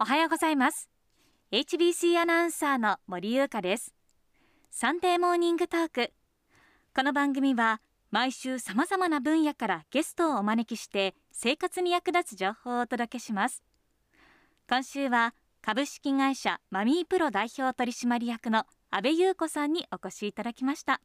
[0.00, 0.88] おはようございます。
[1.50, 3.92] HBC アナウンサーの森優香です。
[4.70, 6.12] サンデーモーニングトーク。
[6.94, 7.80] この番組は
[8.12, 13.64] 毎週さまざまな分野からゲストをお招きして生活に役立つ情報をお届けします。
[14.68, 21.00] 今週は株式会社マミープロ代表取締役の安倍優子さんにお越しいただきました。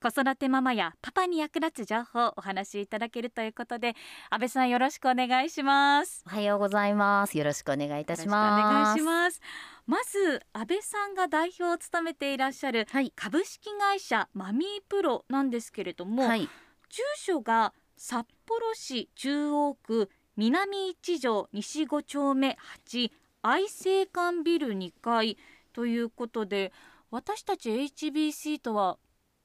[0.00, 3.96] 子育てママやパパに役立つ情報をお話しいただけるということで
[4.30, 6.22] 安倍さんよろしくお願いします。
[6.24, 7.36] おはようございます。
[7.36, 8.70] よろしくお願いいたします。
[8.70, 9.40] お願いします。
[9.86, 16.48] まず安倍さんが代表を務めていらっしゃる株式会社マミープロなんですけれども、はい、
[16.88, 22.56] 住所が札幌市中央区南一条西5丁目
[22.86, 23.10] 8
[23.42, 25.36] 愛生館ビル2階
[25.72, 26.72] ということで
[27.10, 28.98] 私たち HBC とは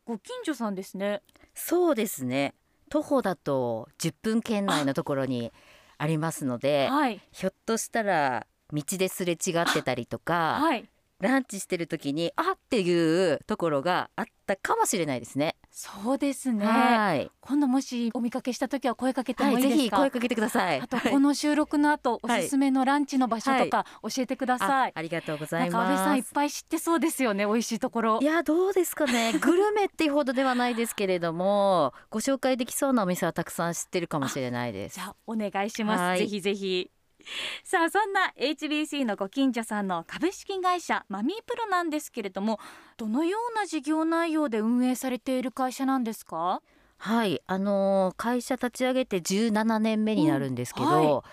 [0.06, 1.22] ご近所さんですね。
[1.54, 2.56] そうですね。
[2.90, 5.52] 徒歩だと10分圏内のところに
[5.98, 10.90] ありますので、はい、ひょっとしたら道ですれ違ってたりとか、はい、
[11.20, 15.56] ランチしてる時にあっていうところがあったかもしれないですね。
[15.76, 16.68] そうですね。
[16.68, 17.32] はい。
[17.42, 19.72] 今度もしお見かけした時は声かけてもいいですか？
[19.72, 20.80] はい、ぜひ声かけてください。
[20.80, 24.70] あとこの収録の後、おすすめのランチの場所とか教えてください。
[24.70, 25.92] はい、ありがとうございます。
[25.92, 27.48] 安倍さんいっぱい知ってそうですよね。
[27.48, 28.20] 美味しいところ。
[28.22, 29.34] いやどうですかね。
[29.42, 34.96] グルメっていうほどではないですけれども、ご紹介できそうなお店はたくさん知ってるかもしれないです。
[34.96, 36.20] じゃあお願いします。
[36.20, 36.92] ぜひぜひ。
[37.64, 42.60] さあそんな HBC のご近所さんの株式会社マミープロなんですけれども
[42.98, 46.62] どのような事業内容で運営されている会社なんですか？
[46.98, 51.24] はいあのー、会社立ち上げて17年目になるんですけど、うんは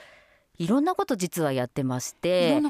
[0.58, 2.60] い、いろんなこと実はやってまして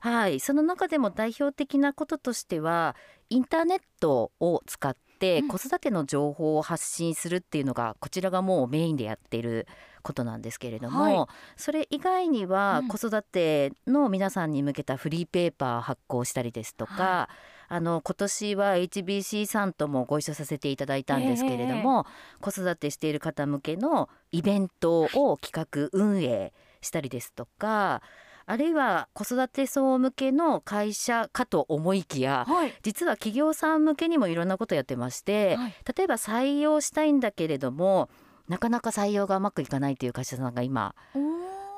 [0.00, 2.96] はい、その中でも代表的なこととしては
[3.30, 9.66] インターネットを使って子育ての情報を発信するっていうのがこちらがもうメインでやっている
[10.02, 17.34] ことなんですけれども、はい、それ以外には子育ての皆さんに向けたフリーペーパー発行したりですとか、はい、
[17.68, 22.06] あの今年は HBC さんともご一緒させていただいたんですけれども、
[22.40, 28.02] えー、子育てしている方向けのイベントを企画運営したりですとか
[28.50, 38.10] あるいは子育て層向けの会社かと思いきや、はい、実は企業さん向けにもいろんなことやってまして、はい、例えば採用したいんだけれども
[38.50, 40.96] なかなか採用がうまくいかないという会社さんが今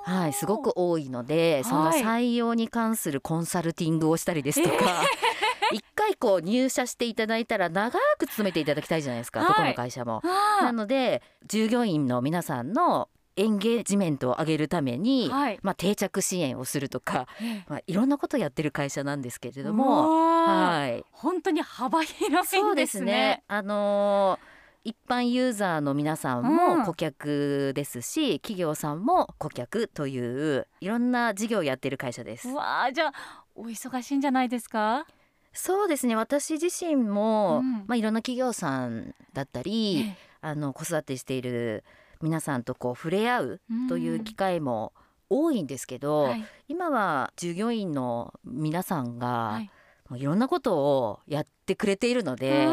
[0.05, 5.05] はい、すごく多いので、その採用に関するコンサルティングをしたりですとか、
[5.71, 10.23] 一回こう入社していただいたら長く勤めていただきたいじゃないですか、はい、どこの会社も。
[10.61, 17.29] なので従業員の皆さんのエンゲージメントを上げるために、はい、まあ、定着支援をするとか、
[17.69, 22.61] まあ、いろんなことをやってる会社なんですけれども、はい、本当に幅広いんですね。
[22.61, 23.45] そうですね。
[23.47, 24.52] あのー
[24.85, 32.49] 一般ユーザーの皆さんも顧客ですし、うん、企業さんも顧客といういろんな事業をやってる会社です。
[32.49, 35.07] わあじゃあお忙しいんじゃないですか？
[35.53, 36.17] そうですね。
[36.17, 41.85] 私自身も、うん、まあ、いろんな企業さんだったり、あの子育てしている
[42.21, 44.93] 皆さんとこう触れ合うという機会も
[45.31, 49.71] 多いんですけど、うんはい、今は従業員の皆さんが、はい、
[50.09, 52.67] もういろんなことをやってくれているので。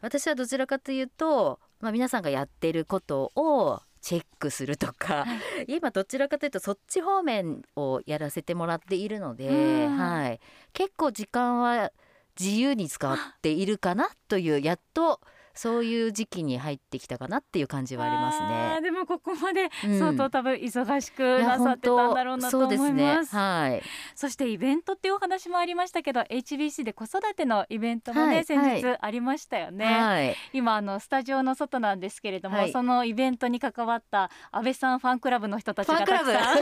[0.00, 5.26] 私はどちらかというと、まあ、皆さんがやってることをチェックするとか、は
[5.66, 10.40] い、今どちらかというとそっち方面をやらせてもらっているので、はい、
[10.72, 11.92] 結構時間は
[12.38, 15.20] 自由に使っているかなというやっと
[15.58, 18.80] そういう時期に入ってきたかなっていう感じはありますね。
[18.80, 22.90] でもここまで相当多分忙しくなさってたんだろうなと思います。
[22.90, 23.82] うん、ね、はい。
[24.14, 29.84] そしてイベントっていうお話もありましたけど、HBC で子育てのイベントもね、はい、先日ありましたよね。
[29.84, 36.56] はい、今あのスタジオの外なんですけれども、はい、そのイベントに関わった安倍さんファンクラブの人たちがたくさん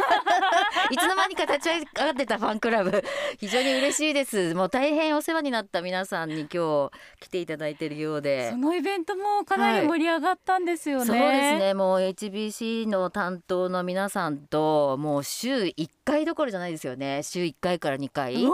[0.90, 3.02] いつの間にか立ち上がってたファンクラブ。
[3.38, 4.54] 非常に嬉しいです。
[4.54, 8.50] もう大変お世話になった皆さんに今日来ていただいているようで。
[8.50, 11.74] そのイベントもかなり盛り上がったんですよね、はい、そうですね。
[11.74, 17.22] もう HBC の担当の皆さんともう週1回どころじゃないですよね。
[17.22, 18.46] 週1回から2回。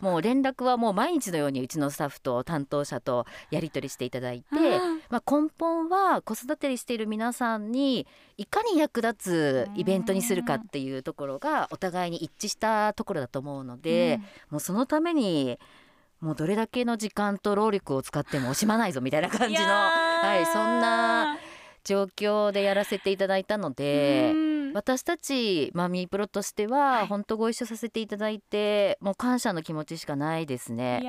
[0.00, 4.46] もう連絡はもう毎日のようにうちのスタッフと担当者とやり取りしていただいて
[5.10, 14.20] まあ、根本は子育てしている皆さんにいかに役立つイベントにするかっていうところがお互いに一致したところだと思うので、
[14.50, 15.58] もうそのために
[16.20, 21.38] もうどれだけの時間と労力を使っても惜しまないぞみたいな感じのはいそんな
[21.82, 24.49] 状況でやらせていただいたので。
[24.74, 31.00] 私たちマミープロとしては本当ご一緒させていただいて、もう感謝の気持ちしかないですね。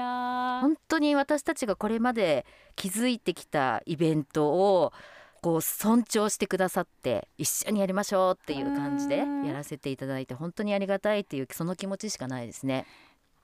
[0.62, 4.94] 本当に私たちがこれまで築いてきたイベントを
[5.42, 12.86] こう尊重してくださって一緒にやりましょうっていう感じでやらせていただいて本当にありがたいっていうその気持ちしかないですね。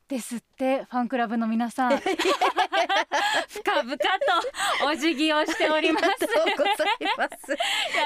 [0.07, 1.91] ですってファンクラブの皆さん
[3.49, 4.03] 深々と
[4.87, 6.07] お辞儀をしております。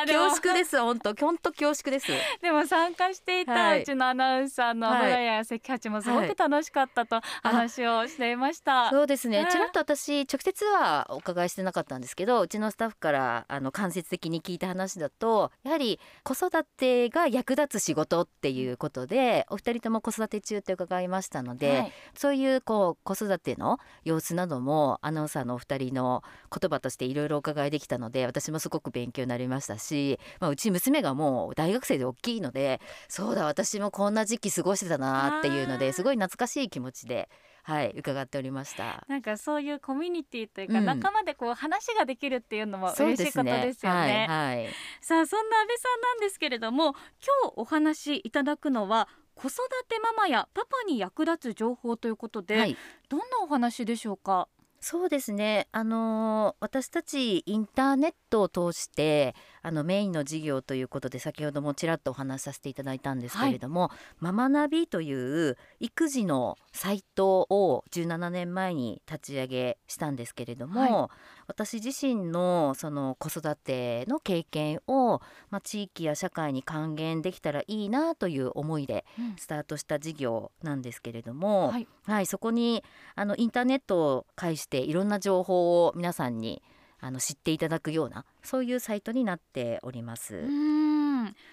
[0.08, 0.80] 恐縮です。
[0.80, 2.12] 本当本当恐縮です。
[2.42, 9.48] でも参加していたうちのアナウンサーの村谷関八もすごく楽しかったと話をしていました、はい、そうですね。
[9.50, 21.92] ちらっと私直接はお伺いしてなかったんですけどうちのスタッフからあの間接的に聞いた話だとやはり子育てが役立つ仕事っていうことでお二人とも子育て中って伺いましたので、はい。
[22.14, 37.30] そういうこう子育ての様子などもアナウンサーのお二人の言葉としていろいろお伺いできたので私もすごく勉強になりましたし、まあ、うち娘がもう大学生で大きいのでそうだ私もこんな時期過ごしてたなっていうのですごい懐かしい気持ちで。
[37.64, 39.06] はい、伺っておりました。
[39.08, 44.08] なんかそういうコミュニティというか、うん、仲間でこう話ができるっていうのも嬉しいことですよね。
[44.08, 44.70] ねはい、はい、
[45.00, 46.96] さあそんな安倍さんなんですけれども、
[47.44, 49.08] 今日お話いただくのは
[49.42, 49.58] 子育
[49.90, 52.78] てママやパパに役立つ情報ということで、はい、
[53.10, 54.48] どんなお話でしょうか？
[54.84, 55.68] そうですね。
[55.72, 71.10] あの私たちインターネットを通してあのメインの事業ということで先ほどもちらっとお話しさせていただいたんですけれども、はい、ママナビという育児のサイトを17年前に立ち上げしたんですけれども、はい、
[71.52, 75.20] 私自身のその子育ての経験を、
[75.50, 79.04] まあ、地域や社会に還元できたらいいなという思いで
[79.38, 86.62] スタートした事業なんですけれども、はい、はい、そこにあのインターネットを介していろんな情報を皆さんに
[87.02, 90.46] あの知っていただくようなそういうサイトになっております。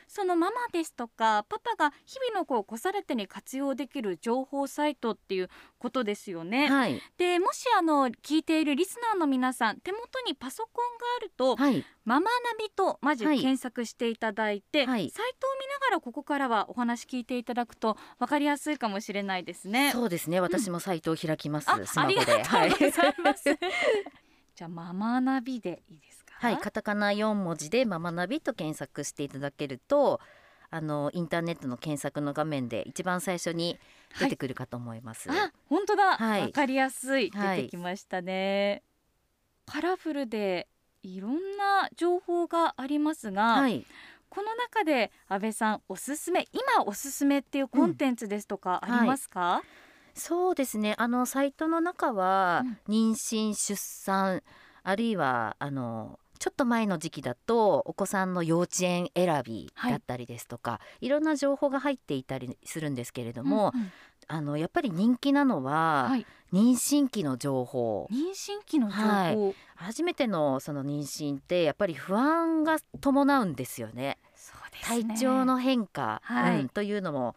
[0.07, 6.69] そのママですとかパパが日々のこう子育てに活用できる情報サイトっていうことですよね。
[6.69, 19.93] はい、でもしあの聞いているリスナーの皆さん手元にパソコンがあると、はい、ママナビとまず検索していただいて、はい、サイトを見ながらここからはお話聞いていただくと分かりやすいかもしれないですね。
[19.93, 20.41] そうですね。
[20.41, 22.03] 私もサイトを開きます、うん。
[22.03, 23.45] ありがとうございます。
[24.55, 26.18] じゃあママナビでいいですか？
[26.39, 30.21] はいカタカナ4文字でママナビと検索していただけると
[30.71, 33.79] あのインターネットの検索の画面で一番最初に
[34.21, 35.29] 出てくるかと思います。
[35.29, 37.31] はい、あ本当だ、はい、わかりやすい。
[37.31, 38.83] 出てきましたね、
[39.67, 40.69] はい、カラフルで
[41.03, 43.85] いろんな情報がありますが、はい、
[44.29, 49.63] この中で安倍さんおすすめ今おすすめっていうコンテンツですとかありますか、うん
[50.19, 50.97] そうですね。
[50.99, 54.43] あのサイトの中は、妊娠出産
[54.83, 63.91] あるいはあのちょっと前の時期だとお子さんの幼稚園選びだったりですとか、はい、いろんな情報が入っていたりするんですけれども、うんうん、
[64.29, 68.09] あのやっぱり人気なのは、はい、妊娠期の情報。
[68.11, 74.19] 妊娠期の情報、はい、初めてのその妊娠ってやっぱり不安が伴うんですよね。
[74.97, 75.07] ね。
[75.07, 77.35] 体調の変化、うん、というのも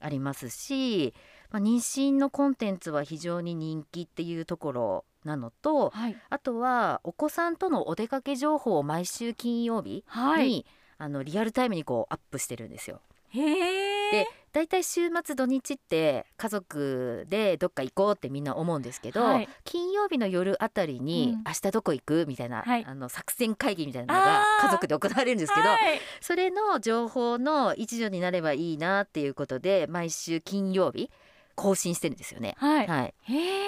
[0.00, 1.14] ありますし
[1.54, 10.66] まあ、妊娠のコンテンツは非常に人気っていうところなのと、はい、あとはお子さんとのお出かけ情報を毎週金曜日に、はい、
[10.98, 13.00] あのリアルタイムにこうアップしてるんですよ。
[13.34, 25.78] で大体週末土日って家族でどっか行こうってみんな思うんですけど、はい、金曜日の夜あたりに、明日どこ行くみたいな、はい、あの作戦会議みたいなのが家族で行われるんですけど、はい、
[26.20, 31.10] それの情報の一助になればいいなっていうことで毎週金曜日
[31.54, 32.54] 更新してるんですよね。
[32.58, 33.14] はい、はい、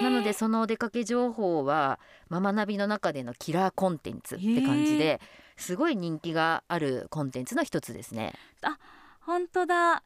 [0.03, 5.19] なのでそのお出かけ情報はママナビの中でのキラーコンテンツって感じで
[5.55, 8.33] すごい人気があるコンテンツの一つですね。
[8.61, 8.77] あ
[9.21, 10.03] 本当だ。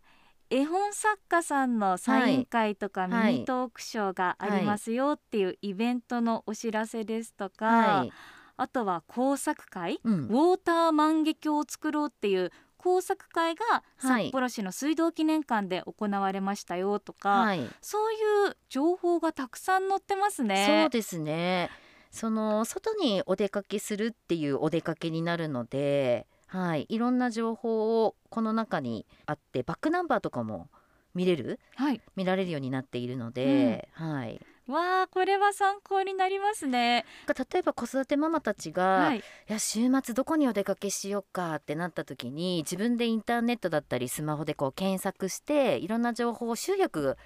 [0.49, 8.11] 絵本作家さんのサイン会とかミニトークショーがありますよっていうイベントのお知らせですとか、はい、
[8.57, 18.15] あとは工作会、うん、ウォーター万華鏡を作ろうっていう工作会が札幌市の水道記念館で行われましたよとか、はい、そうい
[18.49, 20.65] う情報がたくさん載ってますね。
[20.83, 21.69] そうですね。
[22.09, 30.67] その外にお出かけするっていうお出かけになるので、はい、いろんな情報をこの中にあってバックナンバーとかも
[31.13, 37.05] 見れる、はい、見られるようになっているので、うん、はい、わあこれは参考になりますね。
[37.27, 47.17] 例えば子育てママたちが、はい、いや週末どこにお出かけしようかってなった時に自分でインターネットだったりスマホでこう検索していろんな情報を集約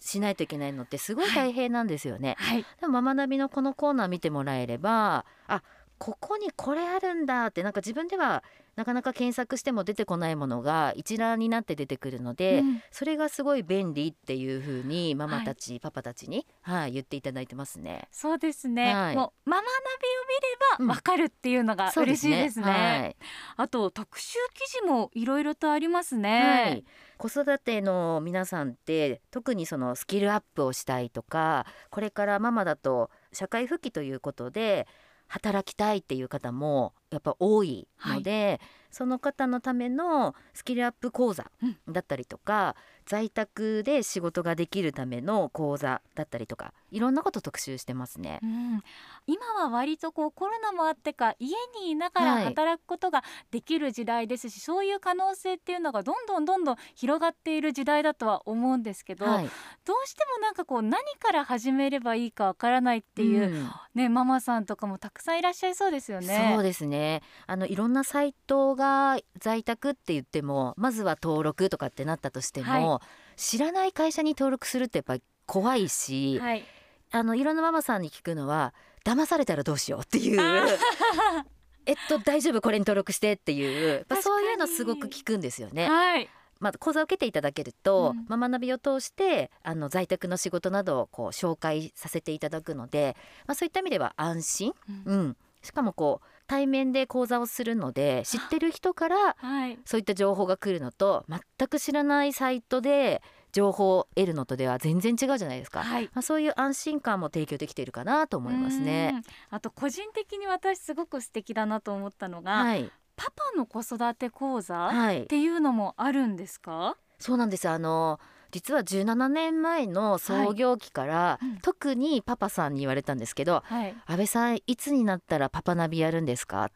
[0.00, 2.36] しないといけないのってすごい大変なんですよね。
[2.38, 5.62] はいはい、でもママナビのこのコーナー見てもらえればあ
[5.98, 8.42] ここにこれあるんだってなんか自分では
[8.78, 18.06] なかなか検索しても出てこないものが一覧になって出てくるので、うん、それがすごい便利っていうふうにママたち、はい、パパたちに、はい、言っていただいてますね。
[18.12, 22.62] そうですね、はい、もうママナビを見ればわかるっていうのが嬉しいですね。
[22.62, 22.72] うん、すね。
[22.72, 23.16] はい、
[23.56, 26.84] あと特集記事もいろいろとありますね。
[27.16, 34.86] 子育ての皆さんって特にそのスキルアップをしたいとかこれからママだと社会復帰ということで
[35.28, 41.50] 働きたいっていう方もやっぱ多いので、はい、その方のためのスキルアップ講座
[41.88, 42.74] だったりとか、
[43.06, 48.82] 在宅で仕事ができるための講座だったりとかいろんなこと特集してますね、うん、
[49.26, 59.44] 今は割とこうコロナもあってか家にいながら働くことができる時代ですし、はい、そういう可能性っていうのがどんどんどんどん広がっている時代だとは思うんですけど、はい、
[59.84, 66.52] どうしてもなんかこう何から始めればいいかわからないっていう、うん、ねママさんとかもたくさんいらっしゃいそうですよね。
[66.54, 67.22] そうですね。
[67.46, 73.28] あのいろんなサイトが在宅って言ってもまずは登録とかってなったとしても、はい。
[73.38, 76.64] 知らない会社に登録するってやっぱり怖いし、はい、
[77.10, 78.74] あのいろんなママさんに聞くのは
[79.04, 80.40] 騙されたらどうしようっていう。
[81.86, 82.60] えっと大丈夫？
[82.60, 84.06] これに登録してっていう。
[84.22, 85.88] そういうのすごく聞くんですよね。
[85.88, 86.28] はい。
[86.60, 94.74] まあ、講座を受けていただけると、うん、ママナビを通してあの在宅の仕事などをこう紹介させていただくので、まあ、そういった意味では安心、
[95.06, 99.36] うん、うん、しかもこう対面で講座をするので知ってる人から
[99.84, 109.22] そういった情報が来るのと全く知らないサイトで情報を得るのとでは全然違うじゃないですか、はい、まあ、そういう安心感も提供できているかなと思いますね。
[109.50, 117.68] あと個人的に私すごく素敵だなと思ったのが、はい、パパの子育て講座っていうのもあるんですか、はい、そうなんです。
[117.68, 126.64] あの実は17年前の創業期から、はいうん、特にパパさんに言われたんですけど、はい、安倍さんいつになったらパパナビやるんですか？
[126.64, 126.72] って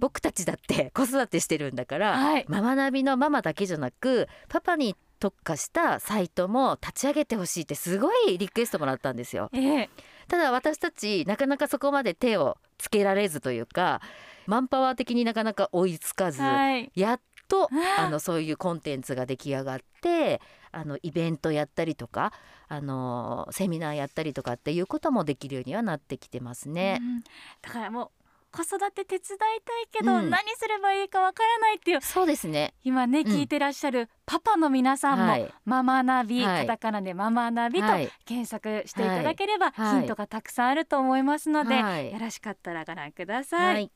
[0.00, 9.50] 僕たちだって子育てしてるんだから、はい、ママナビのママだけじゃなくパパに特化したサイトも立ち上げてほしいってすごいリクエストもらったんですよ。
[9.52, 9.88] えー、
[10.28, 14.00] ただ私たちなかなかそこまで手をつけられずというか
[14.46, 17.68] マンパワー的になかなか追いつかず、はい、やっと
[17.98, 20.40] あのそういうコンテンツが出来上がって
[20.70, 22.32] あのイベントやったりとか
[22.68, 26.98] あのセミナーやったりとかっていうこともできるようにはなってきてますね。
[27.00, 27.20] うん、
[27.62, 32.74] だからもう子育て手伝いたいけど、うん、何すればいいかわからないっていうそうですね。
[32.84, 37.86] 今ね、聞いてらっしゃるパパの皆さんも、はい、ママナビ、はい、カタカナでママナビと
[38.24, 43.90] 検索していただければ、ヒントがたくさんあると思いますので、よろしかったらご覧ください。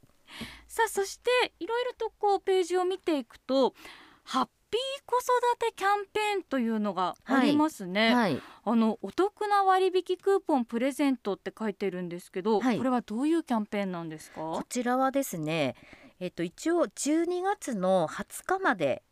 [0.68, 3.74] さあそしていろいろとこうページを見ていくと
[4.22, 8.32] ハッピー子育てキャンペーンというのがありますね、はい。
[8.34, 14.36] はい、あのお得な割引クーポンプレゼントって書いてるんですけど、はい、これはどういうキャンペーンなんですか？
[14.36, 15.74] こちらはですね
[16.20, 19.02] えっと一応12月の20日まで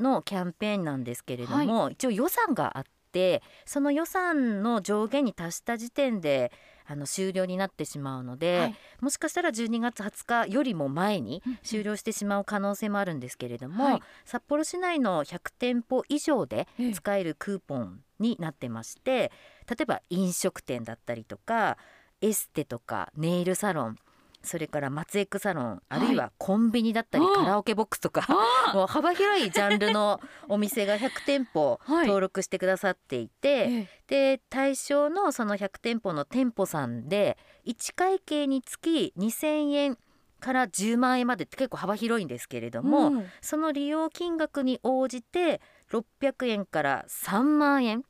[0.00, 6.50] のキャンペーンなんですけれども、一応予算があってその予算の上限に達した時点で
[6.86, 19.32] あの終了になってしまうので、はい、もしかしたら12月20日よりも前に終了してしまう可能性もあるんですけれども、はい、札幌市内の100店舗以上で使えるクーポンになってまして、
[19.68, 21.78] 例えば飲食店だったりとか
[22.20, 23.98] エステとかネイルサロン
[24.44, 28.26] それから松エクサロンあるいはコンビニだったり、カラオケボックスとか
[28.74, 39.98] もう幅広いジャンルのお店が100店舗登録してくださっていて、はい、で対象のその100店舗の店舗さんで1会計につき2000円
[40.40, 48.04] から10万円までって結構幅広いんですけれども、うん、その利用金額に応じて600円から3万円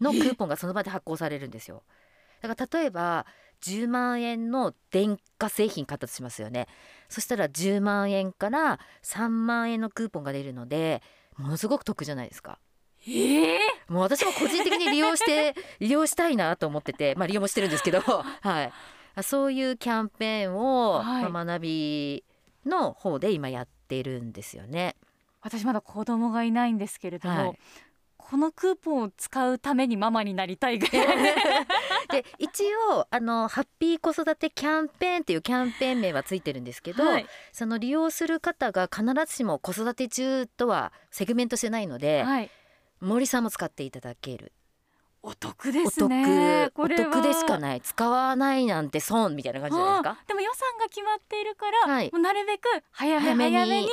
[0.00, 1.82] のクーポンがその場で発行されるんですよ。
[2.42, 3.24] だから例えば
[3.62, 6.66] 10万円の電化製品買ったとしますよね。
[7.08, 11.02] そしたら10万円から3万円のクーポンが出るので
[11.36, 12.58] ものすごく得じゃないですか。
[13.06, 22.24] えー、もう私も個人的に利用して 利用したいなと思ってて、まあ、利用もしてるんですけど、 はい、そういうキャンペーンを、はい、学び
[22.64, 24.96] の方で今やってるんですよね。
[25.40, 27.58] 私まだ子供がいないんですけれども、はい、
[28.32, 31.06] このクーポンを使うためにママになりたいぐらい。
[32.10, 42.50] で一応あのハッピー子育てキャンペーンっていうキャンペーン名はついてるんですけど、はい、その利用する方が必ずしも子育て中とはセグメントしてないので、はい、
[43.00, 44.52] 森さんも使っていただける
[45.22, 46.70] お得ですね。
[46.74, 47.22] お得。
[47.22, 47.80] でしかない。
[47.80, 50.18] 使わないなんて損みたいな感じじゃないですか？
[50.26, 53.88] でも予算が決まっているから、はい、もうなるべく早め早めに。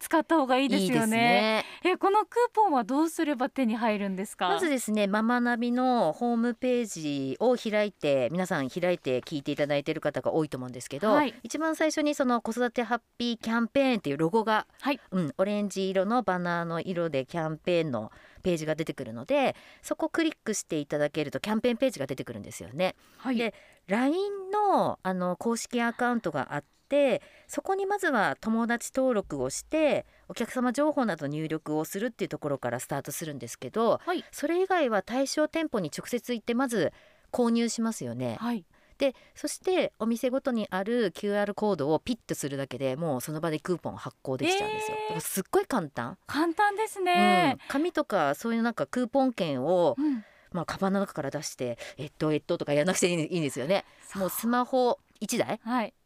[0.00, 1.16] 使った方がいいですよね。
[1.16, 1.64] ね。
[1.82, 4.48] えこのクーポンはどうすれば手に入るんですか？
[4.48, 18.12] まずですねママナビのホームページを開いて皆さん開いて聞いていただいている方が多いと思うんですけど、はい、一番最初にその子育てハッピーキャンペーンっていうロゴが、はい、うん、オレンジ色のバナーの色でキャンペーンの
[18.44, 22.94] ページが出てくるのでそこをクリックしていただけるとキャンペーンページが出てくるんですよね。
[23.16, 23.54] はい、で
[23.88, 24.14] LINE
[24.52, 36.92] のあの公式アカウントがあってそこにまずは友達登録をしてお客様情報など入力をするっていうところからスタートするんですけど、はい、それ以外は対象店舗に直接行ってまず
[37.32, 38.36] 購入しますよね。
[38.38, 38.64] はい
[38.98, 46.18] でそしてお店ごとにある QR コードをピッとするだけでもうその場でクーポン発行できちゃうんですよ、えー、だからすっごい簡単。
[46.26, 50.24] 簡単ですね、うん、紙とかそういうなんかクーポン券を、うん。
[50.52, 53.84] まあ、カバンの中から出してえっとえっととかやらなくていいんですよね。
[54.14, 55.60] もうスマホ1台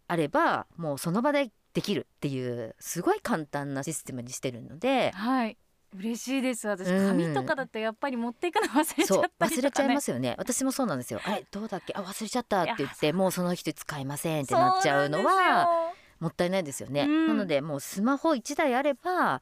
[0.09, 5.59] あれば、もうその場でできるっていうすごい簡単なシステムにしてるので、はい、
[5.97, 6.69] 嬉しいです。
[6.69, 10.35] 私紙とかだとやっぱり持っていくの忘れちゃったり、ね、忘れちゃいますよね。
[10.39, 11.21] 私もそうなんですよ。
[11.25, 11.95] あれどうだっけ？
[11.97, 19.41] あ忘れちゃったって言ってもうその人使いませんってなっちゃうのはもったいないですよね、なのでもうスマホ1台あれば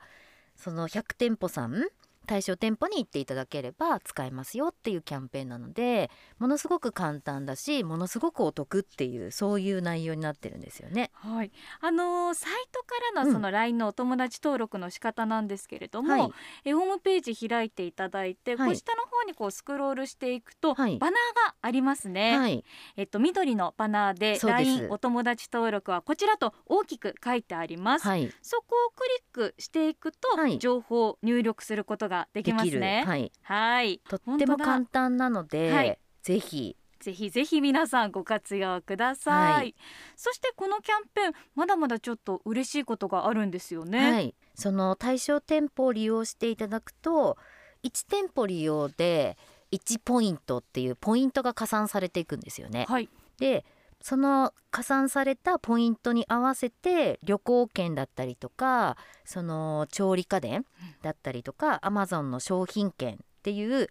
[0.57, 1.87] その100店舗さん
[2.27, 11.11] 対象店舗に行っていただければ使えますよっていうキャンペーンなのでものすごく簡単だしものすごくお得っていうそういう内容になってるんですよね。
[11.15, 16.31] はい、あのー、サイトからのその LINE のお友達登録の仕方なんですけれども、うんはい、
[16.65, 22.37] えホームページ開いていただいて、はい、こう下の方にこうスクロールしていくと、はい、バナーがありますね。
[22.37, 22.65] はい、
[22.97, 28.05] えっと緑のバナーで LINE お友達登録はこちらと大きく書いてあります。
[28.43, 29.05] そこをク
[29.37, 30.29] リックしていくと、
[30.59, 33.05] 情報を入力することがができますね。
[33.07, 33.33] はい。
[33.43, 34.01] はい。
[34.09, 36.77] とっても簡単なので、はい、ぜひ。
[36.99, 39.75] ぜひぜひ皆さんご活用ください、はい、
[40.17, 47.37] そしてこのキャンペーンまだまだちょっと嬉しいことがあるんですよね、はい、その対象店舗を利用していただくと
[47.85, 49.37] 1店舗利用で
[49.73, 53.09] 1ポイントっていうポイントが加算されていくんですよね、はい、
[53.39, 53.65] で
[54.03, 60.65] その加算されたポイントに合わせて旅行券だったりとかその調理家電
[61.03, 63.89] だったりとかアマゾンの商品券っていう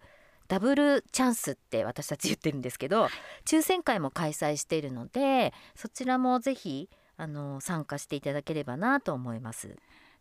[0.48, 3.08] ダブルチャンスって私たち言ってるんですけど
[3.44, 9.76] 抽選会も開催しているのでそちらもぜひあの参加していただければなと思います。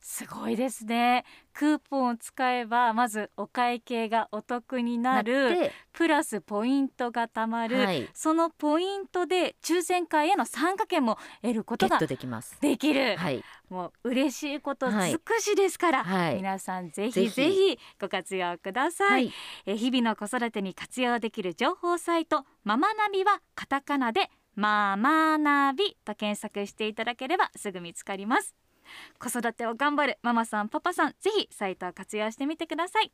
[0.08, 1.26] すごいですね。
[1.52, 5.72] クーポンを使えばまずお会計がお得になる。
[5.94, 12.56] プラスポイントがたまる、はい、そのポイントで抽選会への参加券も得ることができます。
[12.62, 19.34] できる、はい、もう嬉しいこと尽くしですから、はい、皆さんぜひぜひご活用ください、
[19.66, 28.54] え日々の子育てに活用できる情報サイトママナビはカタカナでママナビと検索していただければすぐ見つかります
[29.20, 33.12] 子育てを頑張るママさんパパさんぜひサイトを活用してみてください。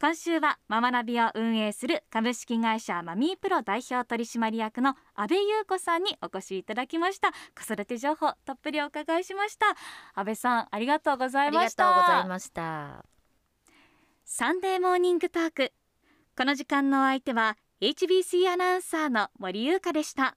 [0.00, 7.32] 今週はママナビを運営する株式会社マミープロ代表取締役の阿部優子さんにお越しいただきました。
[7.32, 9.66] 子育て情報たっぷりお伺いしました。
[10.14, 11.88] 阿部さんありがとうございました。
[11.88, 13.04] ありがとうございました。
[14.24, 15.72] サンデーモーニングトーク。
[16.36, 20.36] この時間の相手は HBC アナウンサーの森優香でした